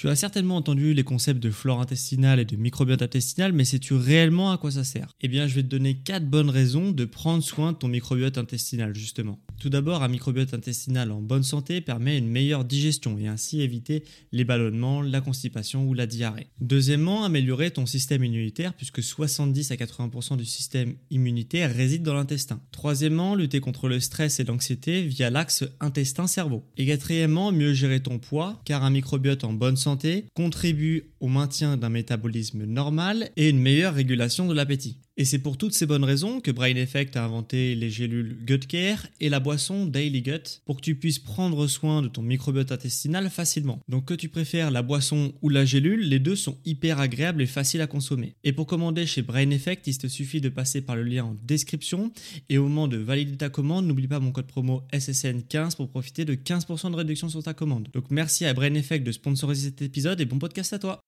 [0.00, 3.92] Tu as certainement entendu les concepts de flore intestinale et de microbiote intestinal, mais sais-tu
[3.92, 5.08] réellement à quoi ça sert?
[5.20, 8.38] Eh bien, je vais te donner 4 bonnes raisons de prendre soin de ton microbiote
[8.38, 9.38] intestinal, justement.
[9.60, 14.04] Tout d'abord, un microbiote intestinal en bonne santé permet une meilleure digestion et ainsi éviter
[14.32, 16.46] les ballonnements, la constipation ou la diarrhée.
[16.62, 22.62] Deuxièmement, améliorer ton système immunitaire puisque 70 à 80% du système immunitaire réside dans l'intestin.
[22.72, 26.64] Troisièmement, lutter contre le stress et l'anxiété via l'axe intestin-cerveau.
[26.78, 31.76] Et quatrièmement, mieux gérer ton poids car un microbiote en bonne santé contribue au maintien
[31.76, 34.96] d'un métabolisme normal et une meilleure régulation de l'appétit.
[35.20, 38.66] Et c'est pour toutes ces bonnes raisons que Brain Effect a inventé les gélules Gut
[38.66, 42.72] Care et la boisson Daily Gut pour que tu puisses prendre soin de ton microbiote
[42.72, 43.80] intestinal facilement.
[43.86, 47.46] Donc que tu préfères la boisson ou la gélule, les deux sont hyper agréables et
[47.46, 48.32] faciles à consommer.
[48.44, 51.36] Et pour commander chez Brain Effect, il te suffit de passer par le lien en
[51.46, 52.10] description
[52.48, 56.24] et au moment de valider ta commande, n'oublie pas mon code promo SSN15 pour profiter
[56.24, 57.88] de 15% de réduction sur ta commande.
[57.92, 60.98] Donc merci à Brain Effect de sponsoriser cet épisode et bon podcast à toi.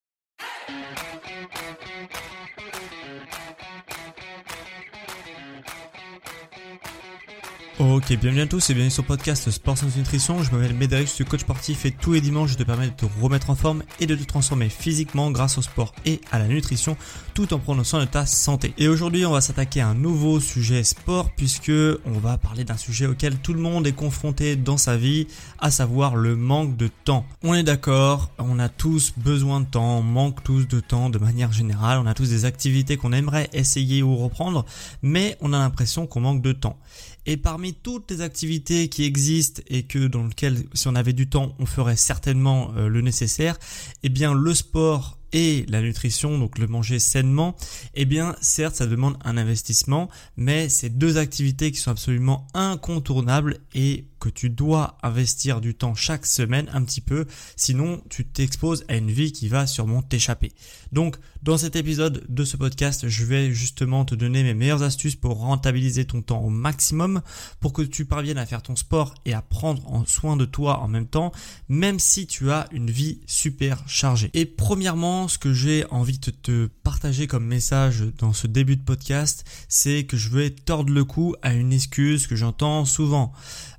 [7.91, 10.41] Ok, bienvenue à tous et bienvenue sur le podcast Sport sans Nutrition.
[10.41, 12.92] Je m'appelle Médéric, je suis coach sportif et tous les dimanches je te permets de
[12.92, 16.47] te remettre en forme et de te transformer physiquement grâce au sport et à la
[16.47, 16.97] nutrition
[17.34, 18.72] tout en prenant soin de ta santé.
[18.78, 21.72] Et aujourd'hui on va s'attaquer à un nouveau sujet sport puisque
[22.05, 25.27] on va parler d'un sujet auquel tout le monde est confronté dans sa vie,
[25.58, 27.27] à savoir le manque de temps.
[27.42, 31.19] On est d'accord, on a tous besoin de temps, on manque tous de temps de
[31.19, 34.66] manière générale, on a tous des activités qu'on aimerait essayer ou reprendre,
[35.03, 36.78] mais on a l'impression qu'on manque de temps.
[37.27, 41.28] Et parmi toutes les activités qui existent et que dans lesquelles, si on avait du
[41.28, 43.59] temps, on ferait certainement euh, le nécessaire,
[44.03, 47.56] eh bien le sport et la nutrition, donc le manger sainement,
[47.95, 53.59] eh bien certes ça demande un investissement, mais c'est deux activités qui sont absolument incontournables
[53.75, 58.84] et que tu dois investir du temps chaque semaine un petit peu, sinon tu t'exposes
[58.87, 60.53] à une vie qui va sûrement t'échapper.
[60.92, 65.17] Donc dans cet épisode de ce podcast, je vais justement te donner mes meilleures astuces
[65.17, 67.21] pour rentabiliser ton temps au maximum,
[67.59, 70.78] pour que tu parviennes à faire ton sport et à prendre en soin de toi
[70.78, 71.32] en même temps,
[71.69, 74.31] même si tu as une vie super chargée.
[74.34, 78.84] Et premièrement, ce que j'ai envie de te partager comme message dans ce début de
[78.84, 83.32] podcast, c'est que je vais tordre le cou à une excuse que j'entends souvent.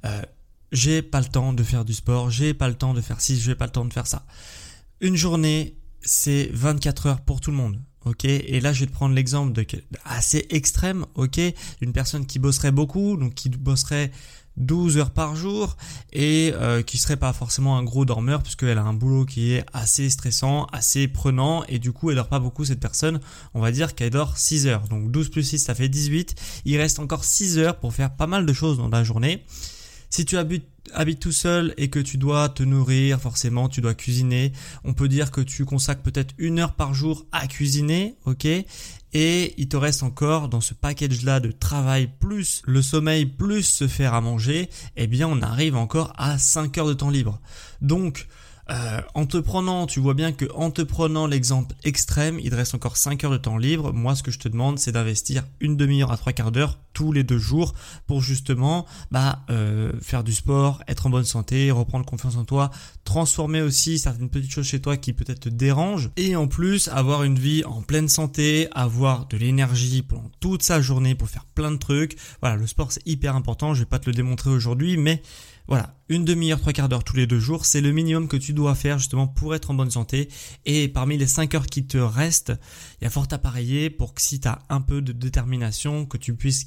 [0.04, 0.22] Euh,
[0.74, 3.40] j'ai pas le temps de faire du sport, j'ai pas le temps de faire ci,
[3.40, 4.26] j'ai pas le temps de faire ça.
[5.00, 7.80] Une journée, c'est 24 heures pour tout le monde.
[8.06, 9.66] Ok, et là je vais te prendre l'exemple de
[10.04, 11.40] assez extrême, ok,
[11.80, 14.12] une personne qui bosserait beaucoup, donc qui bosserait
[14.58, 15.78] 12 heures par jour
[16.12, 19.66] et euh, qui serait pas forcément un gros dormeur puisqu'elle a un boulot qui est
[19.74, 23.20] assez stressant, assez prenant et du coup elle dort pas beaucoup cette personne.
[23.54, 24.88] On va dire qu'elle dort 6 heures.
[24.90, 26.36] Donc 12 plus 6 ça fait 18.
[26.66, 29.44] Il reste encore 6 heures pour faire pas mal de choses dans la journée.
[30.14, 30.68] Si tu habites,
[31.20, 34.52] tout seul et que tu dois te nourrir, forcément, tu dois cuisiner,
[34.84, 38.46] on peut dire que tu consacres peut-être une heure par jour à cuisiner, ok?
[38.46, 43.88] Et il te reste encore dans ce package-là de travail plus le sommeil plus se
[43.88, 47.42] faire à manger, eh bien on arrive encore à 5 heures de temps libre.
[47.82, 48.28] Donc,
[48.70, 52.56] euh, en te prenant, tu vois bien que en te prenant l'exemple extrême, il te
[52.56, 53.92] reste encore 5 heures de temps libre.
[53.94, 57.12] Moi, ce que je te demande, c'est d'investir une demi-heure à trois quarts d'heure tous
[57.12, 57.74] les deux jours
[58.08, 62.72] pour justement bah, euh, faire du sport, être en bonne santé, reprendre confiance en toi,
[63.04, 67.24] transformer aussi certaines petites choses chez toi qui peut-être te dérangent et en plus avoir
[67.24, 71.72] une vie en pleine santé, avoir de l'énergie pendant toute sa journée pour faire plein
[71.72, 72.18] de trucs.
[72.42, 73.74] Voilà, le sport c'est hyper important.
[73.74, 75.22] Je vais pas te le démontrer aujourd'hui, mais
[75.68, 78.52] voilà, une demi-heure, trois quarts d'heure tous les deux jours, c'est le minimum que tu
[78.52, 80.28] dois faire justement pour être en bonne santé.
[80.66, 82.52] Et parmi les cinq heures qui te restent,
[83.00, 86.06] il y a fort à parier pour que si tu as un peu de détermination,
[86.06, 86.66] que tu puisses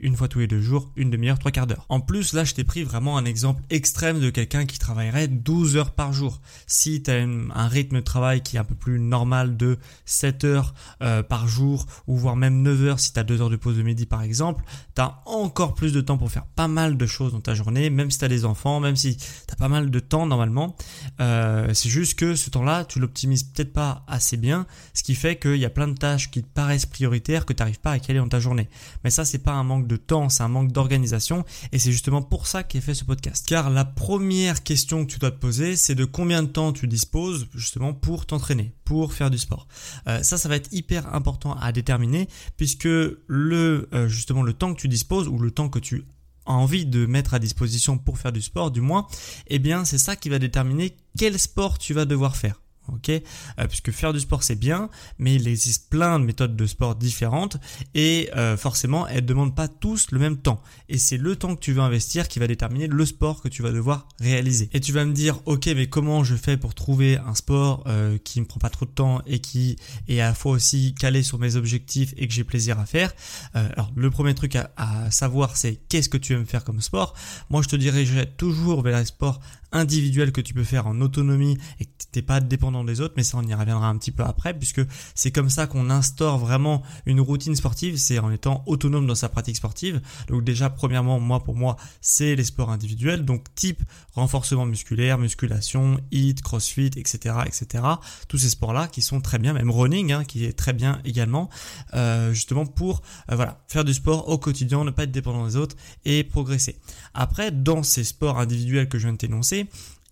[0.00, 1.86] une fois tous les deux jours, une demi-heure, trois quarts d'heure.
[1.88, 5.76] En plus, là, je t'ai pris vraiment un exemple extrême de quelqu'un qui travaillerait 12
[5.76, 6.40] heures par jour.
[6.66, 10.44] Si tu as un rythme de travail qui est un peu plus normal de 7
[10.44, 13.56] heures euh, par jour, ou voire même 9 heures si tu as 2 heures de
[13.56, 14.64] pause de midi par exemple,
[14.94, 17.90] tu as encore plus de temps pour faire pas mal de choses dans ta journée,
[17.90, 20.76] même si tu as des enfants même si tu as pas mal de temps normalement.
[21.20, 25.36] Euh, c'est juste que ce temps-là, tu l'optimises peut-être pas assez bien, ce qui fait
[25.36, 27.98] qu'il y a plein de tâches qui te paraissent prioritaires que tu n'arrives pas à
[27.98, 28.68] caler dans ta journée.
[29.02, 32.22] Mais ça, c'est pas un manque de temps, c'est un manque d'organisation, et c'est justement
[32.22, 33.46] pour ça qu'est fait ce podcast.
[33.46, 36.86] Car la première question que tu dois te poser, c'est de combien de temps tu
[36.86, 39.66] disposes justement pour t'entraîner, pour faire du sport.
[40.08, 44.74] Euh, ça, ça va être hyper important à déterminer, puisque le euh, justement le temps
[44.74, 46.04] que tu disposes ou le temps que tu
[46.46, 49.06] envie de mettre à disposition pour faire du sport du moins,
[49.46, 52.60] eh bien c'est ça qui va déterminer quel sport tu vas devoir faire.
[52.88, 54.88] Ok euh, Puisque faire du sport c'est bien,
[55.18, 57.56] mais il existe plein de méthodes de sport différentes
[57.94, 60.62] et euh, forcément elles ne demandent pas tous le même temps.
[60.88, 63.62] Et c'est le temps que tu veux investir qui va déterminer le sport que tu
[63.62, 64.68] vas devoir réaliser.
[64.72, 68.18] Et tu vas me dire, ok, mais comment je fais pour trouver un sport euh,
[68.18, 69.76] qui me prend pas trop de temps et qui
[70.08, 73.12] est à la fois aussi calé sur mes objectifs et que j'ai plaisir à faire?
[73.54, 77.14] Alors le premier truc à, à savoir c'est qu'est-ce que tu aimes faire comme sport?
[77.50, 79.40] Moi je te dirigerai toujours vers les sports
[79.74, 83.24] individuels que tu peux faire en autonomie et que t'es pas dépendant des autres, mais
[83.24, 84.80] ça on y reviendra un petit peu après, puisque
[85.14, 89.28] c'est comme ça qu'on instaure vraiment une routine sportive, c'est en étant autonome dans sa
[89.28, 90.00] pratique sportive.
[90.28, 93.82] Donc déjà, premièrement, moi pour moi, c'est les sports individuels, donc type
[94.14, 97.84] renforcement musculaire, musculation, hit, crossfit, etc., etc.
[98.28, 101.50] Tous ces sports-là qui sont très bien, même running, hein, qui est très bien également,
[101.94, 105.56] euh, justement pour euh, voilà faire du sport au quotidien, ne pas être dépendant des
[105.56, 106.76] autres et progresser.
[107.12, 109.63] Après, dans ces sports individuels que je viens de t'énoncer,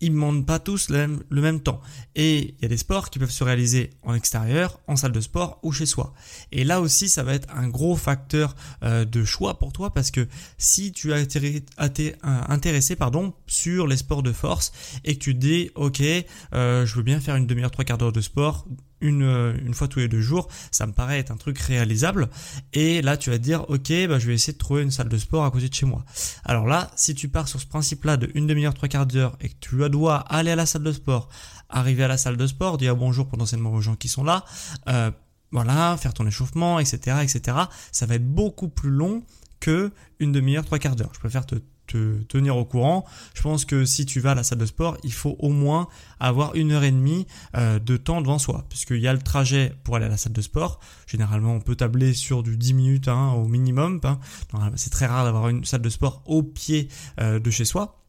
[0.03, 1.79] ils ne demandent pas tous le même, temps.
[2.15, 5.21] Et il y a des sports qui peuvent se réaliser en extérieur, en salle de
[5.21, 6.13] sport ou chez soi.
[6.51, 8.53] Et là aussi, ça va être un gros facteur
[8.83, 10.27] euh, de choix pour toi parce que
[10.57, 14.73] si tu es intéressé pardon, sur les sports de force
[15.05, 16.01] et que tu dis, ok,
[16.53, 18.67] euh, je veux bien faire une demi-heure, trois quarts d'heure de sport,
[19.03, 22.29] une, euh, une fois tous les deux jours, ça me paraît être un truc réalisable.
[22.73, 25.09] Et là, tu vas te dire, ok, bah, je vais essayer de trouver une salle
[25.09, 26.03] de sport à côté de chez moi.
[26.43, 29.49] Alors là, si tu pars sur ce principe-là de une demi-heure, trois quarts d'heure et
[29.49, 31.29] que tu dois aller à la salle de sport,
[31.69, 34.45] arriver à la salle de sport, dire bonjour potentiellement aux gens qui sont là,
[34.87, 35.11] euh,
[35.51, 37.57] voilà, faire ton échauffement, etc., etc.
[37.91, 39.23] Ça va être beaucoup plus long
[39.59, 41.11] que une demi-heure, trois quarts d'heure.
[41.13, 41.55] Je préfère te
[41.93, 43.05] te tenir au courant.
[43.33, 45.87] Je pense que si tu vas à la salle de sport, il faut au moins
[46.19, 49.73] avoir une heure et demie euh, de temps devant soi, puisqu'il y a le trajet
[49.83, 50.79] pour aller à la salle de sport.
[51.07, 53.99] Généralement, on peut tabler sur du 10 minutes hein, au minimum.
[54.03, 54.19] Hein.
[54.75, 58.02] C'est très rare d'avoir une salle de sport au pied euh, de chez soi.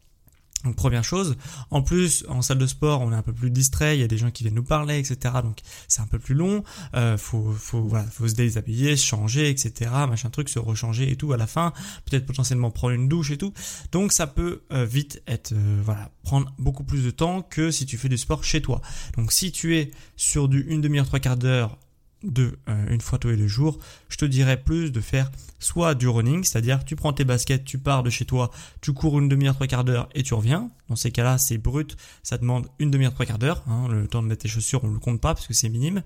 [0.64, 1.36] Donc première chose.
[1.70, 3.96] En plus, en salle de sport, on est un peu plus distrait.
[3.96, 5.34] Il y a des gens qui viennent nous parler, etc.
[5.42, 5.58] Donc
[5.88, 6.64] c'est un peu plus long.
[6.94, 9.90] Euh, faut, faut, voilà, faut se déshabiller, changer, etc.
[10.08, 11.72] Machin truc, se rechanger et tout à la fin.
[12.06, 13.52] Peut-être potentiellement prendre une douche et tout.
[13.92, 17.86] Donc ça peut euh, vite être, euh, voilà, prendre beaucoup plus de temps que si
[17.86, 18.80] tu fais du sport chez toi.
[19.16, 21.78] Donc si tu es sur du une demi-heure, trois quarts d'heure
[22.24, 23.78] de euh, une fois tous les deux jours,
[24.08, 27.78] je te dirais plus de faire soit du running, c'est-à-dire tu prends tes baskets, tu
[27.78, 28.50] pars de chez toi,
[28.80, 30.70] tu cours une demi-heure, trois quarts d'heure et tu reviens.
[30.88, 33.62] Dans ces cas-là, c'est brut, ça demande une demi-heure, trois quarts d'heure.
[33.66, 33.88] Hein.
[33.88, 36.02] le temps de mettre tes chaussures, on ne le compte pas parce que c'est minime.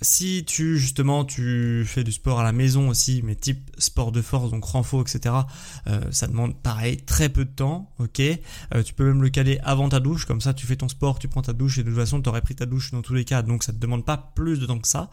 [0.00, 4.20] Si tu justement tu fais du sport à la maison aussi, mais type sport de
[4.20, 5.34] force, donc renfort, etc.
[5.86, 8.20] Euh, ça demande pareil très peu de temps, ok?
[8.20, 11.20] Euh, tu peux même le caler avant ta douche, comme ça tu fais ton sport,
[11.20, 13.14] tu prends ta douche et de toute façon tu aurais pris ta douche dans tous
[13.14, 15.08] les cas, donc ça te demande pas plus de temps que ça.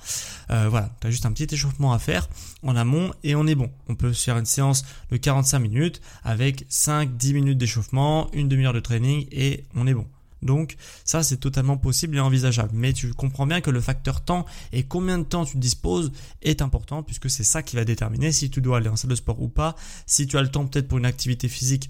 [0.49, 2.27] Euh, voilà, tu juste un petit échauffement à faire
[2.63, 3.69] en amont et on est bon.
[3.89, 8.73] On peut se faire une séance de 45 minutes avec 5-10 minutes d'échauffement, une demi-heure
[8.73, 10.07] de training et on est bon.
[10.41, 12.71] Donc ça c'est totalement possible et envisageable.
[12.73, 16.61] Mais tu comprends bien que le facteur temps et combien de temps tu disposes est
[16.61, 19.41] important puisque c'est ça qui va déterminer si tu dois aller en salle de sport
[19.41, 19.75] ou pas,
[20.05, 21.89] si tu as le temps peut-être pour une activité physique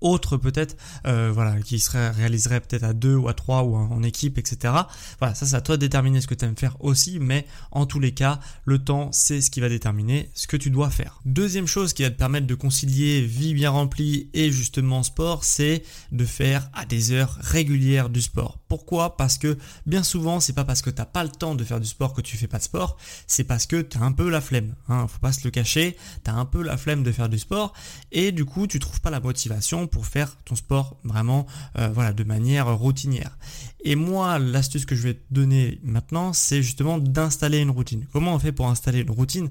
[0.00, 0.76] autre peut-être
[1.06, 4.74] euh, voilà qui serait réaliserait peut-être à deux ou à trois ou en, équipe etc
[5.18, 7.86] voilà ça c'est à toi de déterminer ce que tu aimes faire aussi mais en
[7.86, 11.20] tous les cas le temps c'est ce qui va déterminer ce que tu dois faire.
[11.24, 15.82] Deuxième chose qui va te permettre de concilier vie bien remplie et justement sport c'est
[16.12, 20.64] de faire à des heures régulières du sport pourquoi parce que bien souvent c'est pas
[20.64, 22.62] parce que t'as pas le temps de faire du sport que tu fais pas de
[22.62, 25.50] sport c'est parce que tu as un peu la flemme hein, faut pas se le
[25.50, 27.72] cacher tu as un peu la flemme de faire du sport
[28.12, 31.46] et du coup tu trouves pas la motivation pour faire ton sport vraiment
[31.78, 33.38] euh, voilà, de manière routinière.
[33.84, 38.06] Et moi, l'astuce que je vais te donner maintenant, c'est justement d'installer une routine.
[38.12, 39.48] Comment on fait pour installer une routine?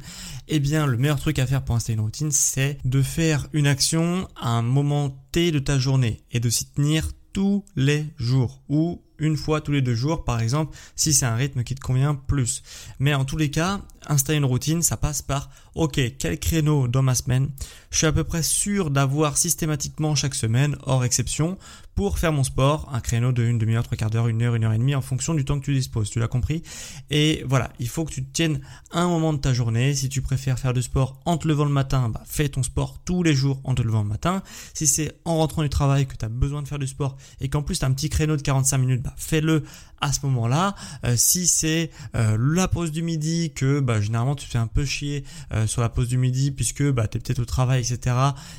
[0.47, 3.67] Eh bien, le meilleur truc à faire pour installer une routine, c'est de faire une
[3.67, 8.61] action à un moment T de ta journée et de s'y tenir tous les jours
[8.67, 11.81] ou une fois tous les deux jours par exemple si c'est un rythme qui te
[11.81, 12.63] convient plus.
[12.99, 17.03] Mais en tous les cas, installer une routine, ça passe par ok, quel créneau dans
[17.03, 17.49] ma semaine?
[17.91, 21.57] Je suis à peu près sûr d'avoir systématiquement chaque semaine, hors exception,
[21.95, 24.63] pour faire mon sport, un créneau de une demi-heure, trois quarts d'heure, une heure, une
[24.63, 26.61] heure et demie en fonction du temps que tu disposes, tu l'as compris?
[27.09, 29.95] Et voilà, il faut que tu tiennes un moment de ta journée.
[29.95, 32.99] Si tu préfères faire du sport en te levant le matin, bah, fais ton sport
[33.03, 34.43] tous les jours en te levant le matin.
[34.73, 37.49] Si c'est en rentrant du travail que tu as besoin de faire du sport et
[37.49, 39.63] qu'en plus tu as un petit créneau de 45 minutes, bah, fais-le
[40.01, 40.75] à ce moment-là.
[41.05, 44.85] Euh, si c'est euh, la pause du midi que bah, généralement tu fais un peu
[44.85, 45.23] chier
[45.53, 48.15] euh, sur la pause du midi puisque bah, tu es peut-être au travail, etc.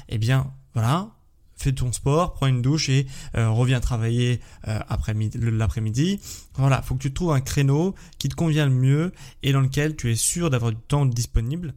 [0.09, 1.11] Eh bien voilà,
[1.57, 6.21] fais ton sport, prends une douche et reviens travailler après l'après-midi.
[6.55, 9.13] Voilà, faut que tu trouves un créneau qui te convient le mieux
[9.43, 11.75] et dans lequel tu es sûr d'avoir du temps disponible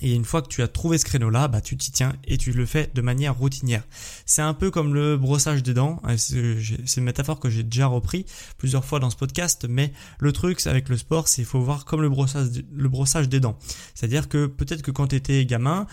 [0.00, 2.52] Et une fois que tu as trouvé ce créneau-là, bah, tu t'y tiens et tu
[2.52, 3.82] le fais de manière routinière.
[4.26, 6.00] C'est un peu comme le brossage des dents.
[6.04, 8.24] Hein, c'est une métaphore que j'ai déjà repris
[8.58, 11.84] plusieurs fois dans ce podcast, mais le truc avec le sport, c'est qu'il faut voir
[11.84, 13.58] comme le brossage, le brossage des dents.
[13.94, 15.86] C'est-à-dire que peut-être que quand tu étais gamin,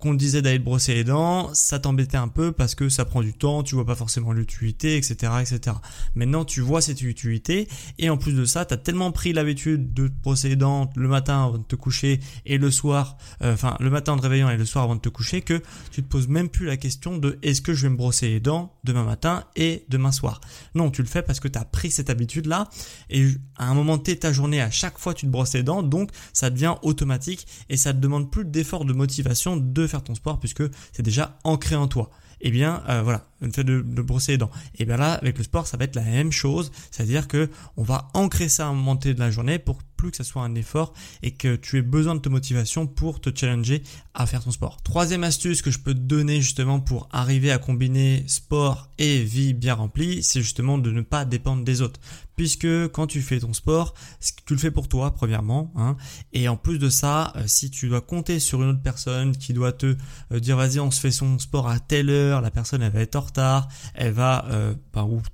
[0.00, 3.04] qu'on te disait d'aller te brosser les dents, ça t'embêtait un peu parce que ça
[3.04, 5.76] prend du temps, tu vois pas forcément l'utilité, etc., etc.
[6.14, 7.68] Maintenant, tu vois cette utilité
[7.98, 10.90] et en plus de ça, tu as tellement pris l'habitude de te brosser les dents
[10.96, 14.22] le matin avant de te coucher et le soir, euh, enfin le matin en te
[14.22, 16.76] réveillant et le soir avant de te coucher que tu te poses même plus la
[16.76, 20.40] question de est-ce que je vais me brosser les dents demain matin et demain soir.
[20.74, 22.68] Non, tu le fais parce que tu as pris cette habitude là
[23.10, 25.82] et à un moment T ta journée à chaque fois tu te brosses les dents,
[25.82, 30.14] donc ça devient automatique et ça te demande plus d'effort de motivation de faire ton
[30.14, 30.62] sport puisque
[30.92, 32.10] c'est déjà ancré en toi.
[32.42, 34.50] Eh bien euh, voilà, le fait de, brosser les dents.
[34.78, 37.84] Et bien là, avec le sport, ça va être la même chose, c'est-à-dire que on
[37.84, 40.56] va ancrer ça à un moment de la journée pour plus que ça soit un
[40.56, 43.84] effort et que tu aies besoin de ta motivation pour te challenger
[44.14, 44.82] à faire ton sport.
[44.82, 49.54] Troisième astuce que je peux te donner justement pour arriver à combiner sport et vie
[49.54, 52.00] bien remplie, c'est justement de ne pas dépendre des autres.
[52.36, 53.94] Puisque quand tu fais ton sport,
[54.46, 55.96] tu le fais pour toi premièrement, hein,
[56.32, 59.52] et en plus de ça, euh, si tu dois compter sur une autre personne qui
[59.52, 59.96] doit te
[60.32, 63.00] euh, dire vas-y on se fait son sport à telle heure, la personne elle va
[63.00, 64.74] être en retard, elle va, euh,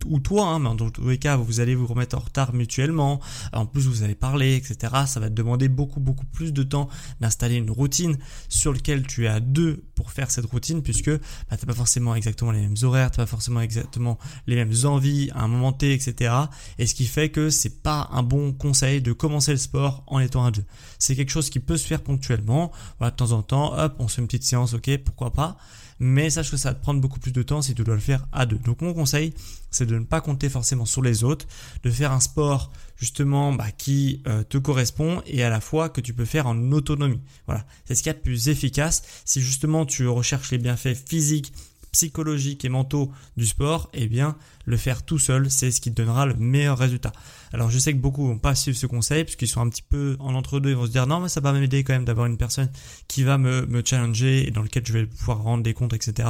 [0.06, 3.20] ou, toi, hein, mais dans tous les cas vous allez vous remettre en retard mutuellement,
[3.52, 4.92] en plus vous allez parler, etc.
[5.06, 6.88] Ça va te demander beaucoup beaucoup plus de temps
[7.20, 11.56] d'installer une routine sur lequel tu es à deux pour faire cette routine puisque bah,
[11.56, 15.42] t'as pas forcément exactement les mêmes horaires, t'as pas forcément exactement les mêmes envies à
[15.42, 16.34] un moment T, etc.
[16.78, 20.18] Et ce qui fait que c'est pas un bon conseil de commencer le sport en
[20.18, 20.64] étant à deux.
[20.98, 22.72] C'est quelque chose qui peut se faire ponctuellement.
[22.98, 25.56] Voilà, de temps en temps, hop, on se fait une petite séance, ok, pourquoi pas
[26.00, 28.00] mais sache que ça va te prendre beaucoup plus de temps si tu dois le
[28.00, 28.58] faire à deux.
[28.58, 29.34] Donc mon conseil,
[29.70, 31.46] c'est de ne pas compter forcément sur les autres,
[31.82, 36.00] de faire un sport justement bah, qui euh, te correspond et à la fois que
[36.00, 37.20] tu peux faire en autonomie.
[37.46, 39.02] Voilà, c'est ce qui est le plus efficace.
[39.24, 41.52] Si justement tu recherches les bienfaits physiques,
[41.92, 45.96] psychologiques et mentaux du sport, eh bien le faire tout seul, c'est ce qui te
[46.02, 47.12] donnera le meilleur résultat.
[47.52, 49.82] Alors je sais que beaucoup vont pas suivre ce conseil parce qu'ils sont un petit
[49.82, 52.26] peu en entre-deux, ils vont se dire non mais ça va m'aider quand même d'avoir
[52.26, 52.70] une personne
[53.06, 56.28] qui va me, me challenger et dans lequel je vais pouvoir rendre des comptes, etc.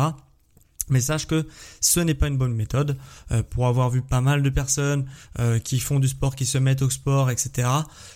[0.90, 1.46] Mais sache que
[1.80, 2.96] ce n'est pas une bonne méthode.
[3.30, 5.06] Euh, pour avoir vu pas mal de personnes
[5.38, 7.68] euh, qui font du sport, qui se mettent au sport, etc.,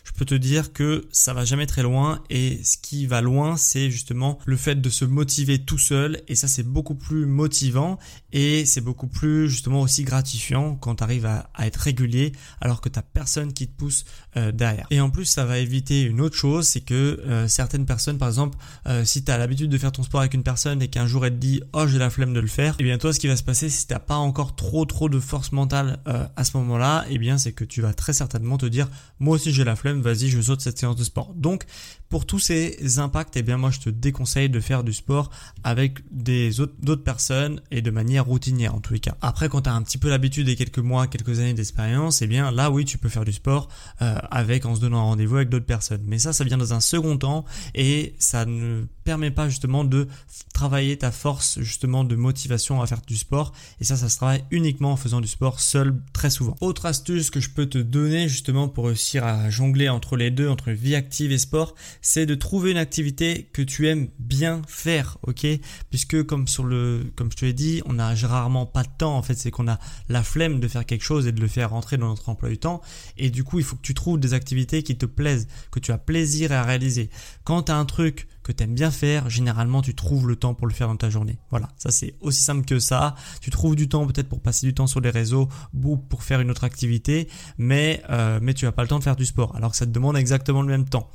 [0.04, 2.22] je peux te dire que ça va jamais très loin.
[2.30, 6.22] Et ce qui va loin, c'est justement le fait de se motiver tout seul.
[6.28, 7.98] Et ça, c'est beaucoup plus motivant
[8.32, 12.88] et c'est beaucoup plus justement aussi gratifiant quand tu arrives à, être régulier alors que
[12.88, 14.04] t'as personne qui te pousse
[14.36, 14.86] euh, derrière.
[14.90, 18.58] Et en plus, ça va éviter une autre chose, c'est que certaines personnes, par exemple,
[19.04, 21.38] si tu l'habitude de faire ton sport avec une personne et qu'un jour elle te
[21.38, 23.36] dit oh j'ai la flemme de le faire et eh bien toi ce qui va
[23.36, 27.04] se passer si t'as pas encore trop trop de force mentale euh, à ce moment-là,
[27.08, 29.76] et eh bien c'est que tu vas très certainement te dire moi aussi j'ai la
[29.76, 31.34] flemme, vas-y je saute cette séance de sport.
[31.34, 31.64] Donc
[32.12, 35.30] pour tous ces impacts, eh bien moi je te déconseille de faire du sport
[35.64, 39.16] avec des autres d'autres personnes et de manière routinière en tous les cas.
[39.22, 42.26] Après quand tu as un petit peu l'habitude et quelques mois, quelques années d'expérience, eh
[42.26, 43.68] bien là oui tu peux faire du sport
[44.02, 46.02] euh, avec en se donnant un rendez-vous avec d'autres personnes.
[46.06, 50.06] Mais ça ça vient dans un second temps et ça ne permet pas justement de
[50.52, 54.44] travailler ta force justement de motivation à faire du sport et ça ça se travaille
[54.50, 56.58] uniquement en faisant du sport seul très souvent.
[56.60, 60.50] Autre astuce que je peux te donner justement pour réussir à jongler entre les deux,
[60.50, 65.18] entre vie active et sport, c'est de trouver une activité que tu aimes bien faire,
[65.22, 65.46] ok?
[65.88, 69.16] Puisque comme sur le comme je te l'ai dit, on n'a rarement pas de temps
[69.16, 69.78] en fait, c'est qu'on a
[70.08, 72.58] la flemme de faire quelque chose et de le faire rentrer dans notre emploi du
[72.58, 72.82] temps
[73.16, 75.92] et du coup, il faut que tu trouves des activités qui te plaisent, que tu
[75.92, 77.08] as plaisir à réaliser.
[77.44, 80.66] Quand tu un truc que tu aimes bien faire, généralement tu trouves le temps pour
[80.66, 81.38] le faire dans ta journée.
[81.50, 83.14] Voilà, ça c'est aussi simple que ça.
[83.40, 86.40] Tu trouves du temps peut-être pour passer du temps sur les réseaux ou pour faire
[86.40, 87.28] une autre activité,
[87.58, 89.86] mais euh, mais tu n'as pas le temps de faire du sport, alors que ça
[89.86, 91.08] te demande exactement le même temps.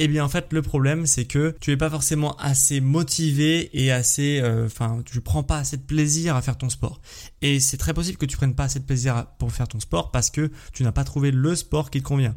[0.00, 3.90] Eh bien en fait le problème c'est que tu es pas forcément assez motivé et
[3.90, 7.00] assez euh, enfin tu prends pas assez de plaisir à faire ton sport.
[7.42, 10.10] Et c'est très possible que tu prennes pas assez de plaisir pour faire ton sport
[10.12, 12.36] parce que tu n'as pas trouvé le sport qui te convient.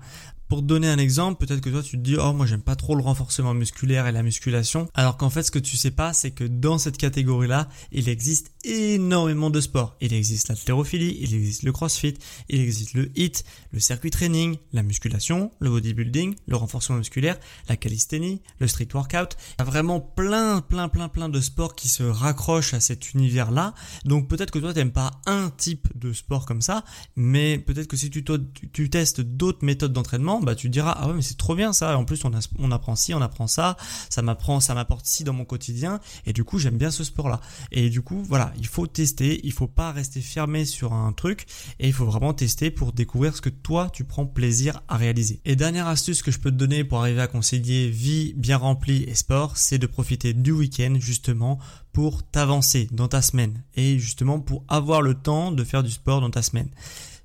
[0.52, 2.76] Pour te donner un exemple, peut-être que toi tu te dis oh moi j'aime pas
[2.76, 6.12] trop le renforcement musculaire et la musculation, alors qu'en fait ce que tu sais pas
[6.12, 9.96] c'est que dans cette catégorie-là, il existe énormément de sports.
[10.02, 12.16] Il existe l'haltérophilie, il existe le crossfit,
[12.50, 17.40] il existe le HIT, le circuit training, la musculation, le bodybuilding, le renforcement musculaire,
[17.70, 19.38] la calisthénie, le street workout.
[19.58, 23.14] Il y a vraiment plein plein plein plein de sports qui se raccrochent à cet
[23.14, 23.74] univers-là.
[24.04, 26.84] Donc peut-être que toi t'aimes pas un type de sport comme ça,
[27.16, 28.26] mais peut-être que si tu,
[28.74, 31.98] tu testes d'autres méthodes d'entraînement, bah tu diras ah ouais mais c'est trop bien ça.
[31.98, 33.78] En plus on, apprend ci, on apprend ça,
[34.10, 37.30] ça m'apprend, ça m'apporte ci dans mon quotidien et du coup j'aime bien ce sport
[37.30, 37.40] là.
[37.72, 41.46] Et du coup voilà, il faut tester, il faut pas rester fermé sur un truc
[41.80, 45.40] et il faut vraiment tester pour découvrir ce que toi tu prends plaisir à réaliser.
[45.46, 49.04] Et dernière astuce que je peux te donner pour arriver à concilier vie bien remplie
[49.04, 51.60] et sport, c'est de profiter du week-end justement
[51.94, 56.22] pour t'avancer dans ta semaine et justement pour avoir le temps de faire du sport
[56.22, 56.70] dans ta semaine.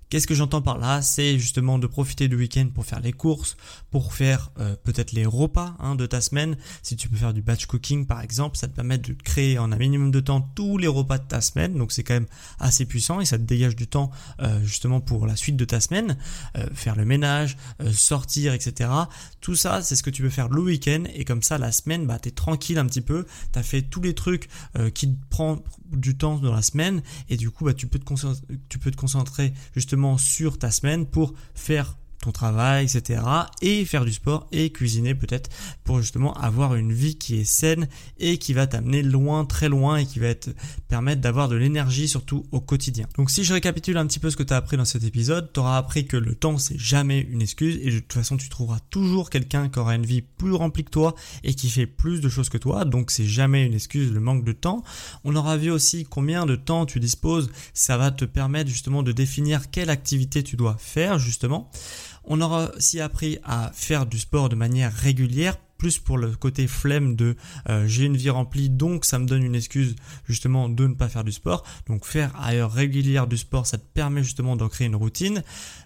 [0.09, 1.03] Qu'est-ce que j'entends par là?
[1.03, 3.57] C'est justement de profiter du week-end pour faire les courses,
[3.91, 6.57] pour faire euh, peut-être les repas hein, de ta semaine.
[6.83, 9.73] Si tu peux faire du batch cooking par exemple, ça te permet de créer en
[9.73, 11.77] un minimum de temps tous les repas de ta semaine.
[11.77, 12.29] Donc c'est quand même
[12.61, 15.81] assez puissant et ça te dégage du temps euh, justement pour la suite de ta
[15.81, 16.17] semaine.
[16.57, 17.57] Euh, faire le ménage,
[17.93, 18.89] sortir, etc.
[19.41, 22.07] Tout ça, c'est ce que tu peux faire le week-end et comme ça la semaine,
[22.07, 23.27] bah, tu es tranquille un petit peu.
[23.53, 24.49] Tu as fait tous les trucs
[24.95, 25.59] qui te prennent
[25.91, 28.15] du temps dans la semaine et du coup bah, tu, peux te
[28.69, 31.99] tu peux te concentrer justement sur ta semaine pour faire
[32.33, 33.23] travail, etc.
[33.63, 35.51] Et faire du sport et cuisiner peut-être
[35.85, 39.97] pour justement avoir une vie qui est saine et qui va t'amener loin, très loin
[39.97, 40.51] et qui va te
[40.89, 43.07] permettre d'avoir de l'énergie surtout au quotidien.
[43.17, 45.53] Donc si je récapitule un petit peu ce que tu as appris dans cet épisode,
[45.53, 48.49] tu auras appris que le temps c'est jamais une excuse et de toute façon tu
[48.49, 51.15] trouveras toujours quelqu'un qui aura une vie plus remplie que toi
[51.45, 54.45] et qui fait plus de choses que toi, donc c'est jamais une excuse le manque
[54.45, 54.83] de temps.
[55.25, 59.13] On aura vu aussi combien de temps tu disposes, ça va te permettre justement de
[59.13, 61.71] définir quelle activité tu dois faire justement.
[62.27, 66.67] On aura aussi appris à faire du sport de manière régulière plus pour le côté
[66.67, 67.37] flemme de
[67.69, 69.95] euh, j'ai une vie remplie donc ça me donne une excuse
[70.27, 71.65] justement de ne pas faire du sport.
[71.87, 75.43] Donc faire ailleurs régulière du sport ça te permet justement d'en créer une routine.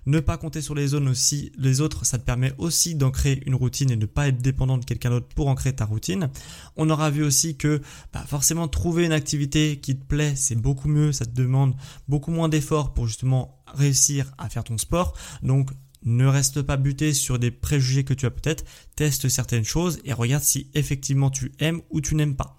[0.07, 3.43] Ne pas compter sur les zones aussi les autres ça te permet aussi d'en créer
[3.47, 6.31] une routine et ne pas être dépendant de quelqu'un d'autre pour en créer ta routine.
[6.77, 7.81] On aura vu aussi que
[8.13, 11.75] bah, forcément trouver une activité qui te plaît c'est beaucoup mieux ça te demande
[12.09, 15.15] beaucoup moins d'efforts pour justement réussir à faire ton sport.
[15.43, 15.71] Donc
[16.05, 18.65] ne reste pas buté sur des préjugés que tu as peut-être,
[18.97, 22.57] teste certaines choses et regarde si effectivement tu aimes ou tu n'aimes pas.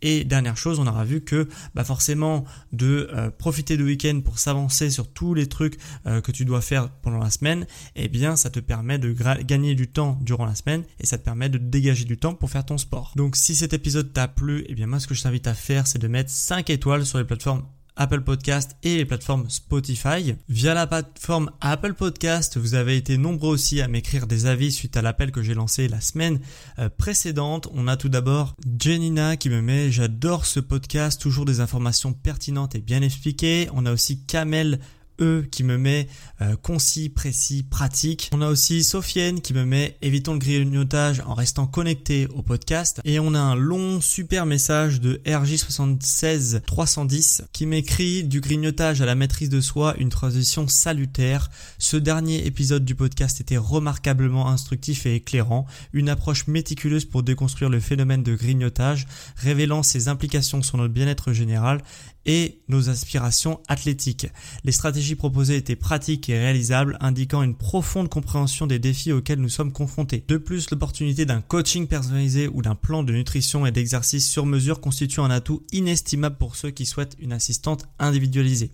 [0.00, 4.38] Et dernière chose, on aura vu que bah forcément de euh, profiter du week-end pour
[4.38, 8.36] s'avancer sur tous les trucs euh, que tu dois faire pendant la semaine, eh bien
[8.36, 11.58] ça te permet de gagner du temps durant la semaine et ça te permet de
[11.58, 13.12] dégager du temps pour faire ton sport.
[13.16, 15.86] Donc si cet épisode t'a plu, eh bien moi ce que je t'invite à faire
[15.86, 17.64] c'est de mettre 5 étoiles sur les plateformes
[18.02, 20.34] Apple Podcast et les plateformes Spotify.
[20.48, 24.96] Via la plateforme Apple Podcast, vous avez été nombreux aussi à m'écrire des avis suite
[24.96, 26.40] à l'appel que j'ai lancé la semaine
[26.80, 27.68] euh, précédente.
[27.72, 32.74] On a tout d'abord Jenina qui me met j'adore ce podcast, toujours des informations pertinentes
[32.74, 33.68] et bien expliquées.
[33.72, 34.80] On a aussi Kamel
[35.20, 36.08] E qui me met
[36.40, 38.28] euh, concis, précis, pratique.
[38.32, 43.00] On a aussi Sofiane qui me met évitons le grignotage en restant connecté au podcast.
[43.04, 49.14] Et on a un long super message de RJ76310 qui m'écrit du grignotage à la
[49.14, 51.50] maîtrise de soi une transition salutaire.
[51.78, 57.70] Ce dernier épisode du podcast était remarquablement instructif et éclairant, une approche méticuleuse pour déconstruire
[57.70, 61.82] le phénomène de grignotage, révélant ses implications sur notre bien-être général
[62.26, 64.26] et nos aspirations athlétiques.
[64.64, 69.48] Les stratégies proposées étaient pratiques et réalisables, indiquant une profonde compréhension des défis auxquels nous
[69.48, 70.24] sommes confrontés.
[70.28, 74.80] De plus, l'opportunité d'un coaching personnalisé ou d'un plan de nutrition et d'exercice sur mesure
[74.80, 78.70] constitue un atout inestimable pour ceux qui souhaitent une assistante individualisée.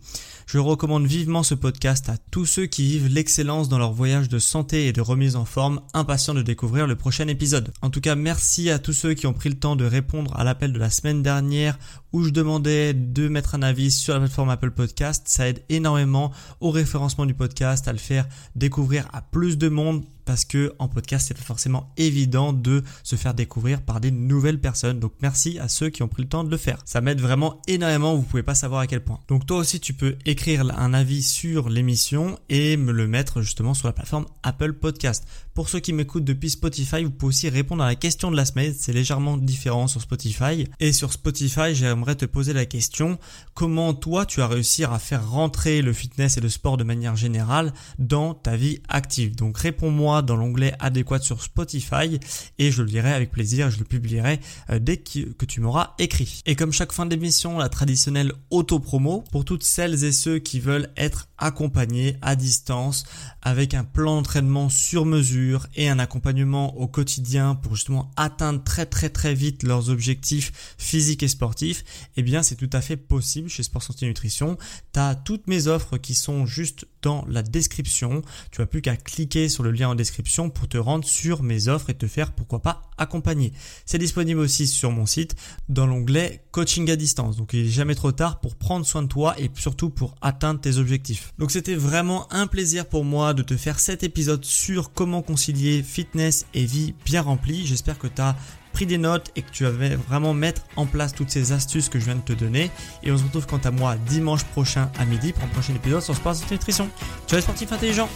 [0.49, 4.39] Je recommande vivement ce podcast à tous ceux qui vivent l'excellence dans leur voyage de
[4.39, 7.71] santé et de remise en forme, impatients de découvrir le prochain épisode.
[7.83, 10.45] En tout cas, merci à tous ceux qui ont pris le temps de répondre à
[10.45, 11.79] l'appel de la semaine dernière
[12.15, 15.25] où je demandais de mettre un avis sur la plateforme Apple Podcast.
[15.27, 20.03] Ça aide énormément au référencement du podcast, à le faire découvrir à plus de monde
[20.29, 24.61] parce que en podcast c'est pas forcément évident de se faire découvrir par des nouvelles
[24.61, 25.01] personnes.
[25.01, 26.83] Donc merci à ceux qui ont pris le temps de le faire.
[26.85, 29.21] Ça m'aide vraiment énormément, vous pouvez pas savoir à quel point.
[29.29, 33.73] Donc toi aussi tu peux écrire un avis sur l'émission et me le mettre justement
[33.73, 35.25] sur la plateforme Apple Podcast.
[35.59, 38.45] Pour ceux qui m'écoutent depuis Spotify, vous pouvez aussi répondre à la question de la
[38.45, 40.69] semaine, c'est légèrement différent sur Spotify.
[40.79, 43.19] Et sur Spotify, j'aimerais te poser la question,
[43.55, 47.17] comment toi tu as réussi à faire rentrer le fitness et le sport de manière
[47.17, 49.35] générale dans ta vie active?
[49.35, 52.21] Donc réponds-moi dans l'onglet adéquat sur Spotify
[52.61, 54.39] et je le lirai avec plaisir, je le publierai
[54.71, 56.41] euh, dès que tu m'auras écrit.
[56.47, 60.91] Et comme chaque fin d'émission, la traditionnelle auto-promo pour toutes celles et ceux qui veulent
[60.97, 63.03] être accompagnés à distance
[63.43, 68.87] avec un plan d'entraînement sur mesure et un accompagnement au quotidien pour justement atteindre très
[68.87, 71.85] très très vite leurs objectifs physiques et sportifs,
[72.17, 74.59] eh bien c'est tout à fait possible chez Sport Santé Nutrition.
[74.93, 78.23] Tu as toutes mes offres qui sont juste dans la description.
[78.51, 81.69] Tu as plus qu'à cliquer sur le lien en description pour te rendre sur mes
[81.69, 83.53] offres et te faire pourquoi pas accompagner.
[83.87, 85.37] C'est disponible aussi sur mon site
[85.69, 87.37] dans l'onglet coaching à distance.
[87.37, 90.61] Donc il est jamais trop tard pour prendre soin de toi et surtout pour atteindre
[90.61, 91.33] tes objectifs.
[91.39, 96.47] Donc c'était vraiment un plaisir pour moi de te faire cet épisode sur comment fitness
[96.55, 97.67] et vie bien remplie.
[97.67, 98.37] J'espère que tu as
[98.73, 101.99] pris des notes et que tu vas vraiment mettre en place toutes ces astuces que
[101.99, 102.71] je viens de te donner.
[103.03, 106.03] Et on se retrouve quant à moi dimanche prochain à midi pour un prochain épisode
[106.03, 106.89] sur Sport Nutrition.
[107.27, 108.09] Ciao les sportifs intelligents